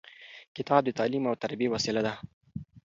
[0.55, 2.13] کتاب د تعلیم او تربیې وسیله ده.